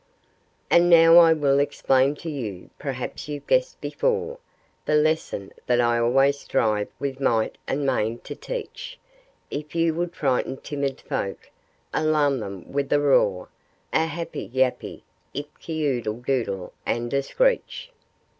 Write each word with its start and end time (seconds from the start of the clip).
And 0.71 0.89
now 0.89 1.17
I 1.19 1.31
will 1.31 1.59
explain 1.59 2.15
to 2.15 2.29
you 2.31 2.71
perhaps 2.79 3.27
you've 3.27 3.45
guessed 3.45 3.79
before 3.81 4.39
The 4.85 4.95
lesson 4.95 5.53
that 5.67 5.79
I 5.79 5.99
always 5.99 6.39
strive 6.39 6.87
with 6.97 7.19
might 7.19 7.59
and 7.67 7.85
main 7.85 8.17
to 8.21 8.33
teach 8.33 8.97
If 9.51 9.75
you 9.75 9.93
would 9.93 10.15
frighten 10.15 10.57
timid 10.57 11.01
folk, 11.01 11.51
alarm 11.93 12.39
them 12.39 12.71
with 12.71 12.91
a 12.91 12.99
roar, 12.99 13.49
A 13.93 14.05
happy, 14.07 14.49
yappy, 14.49 15.03
yip 15.33 15.59
ky, 15.59 15.85
oodle 15.85 16.19
doodle, 16.21 16.73
and 16.83 17.13
a 17.13 17.21
screech. 17.21 17.91